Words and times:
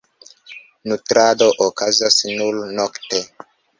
Nutrado 0.91 1.49
okazas 1.65 2.17
nur 2.33 2.59
nokte. 2.81 3.23